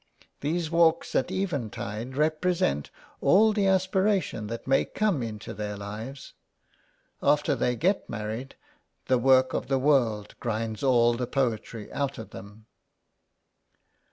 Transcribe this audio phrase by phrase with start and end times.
[0.39, 2.89] These walks at eventide represent
[3.21, 6.33] all the aspiration that may come into their lives.
[7.21, 8.55] After they get married,
[9.05, 12.65] the work of the world grinds all the poetry out of them."